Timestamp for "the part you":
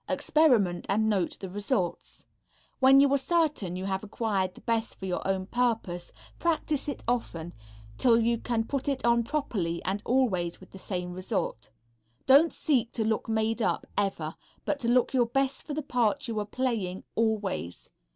15.75-16.39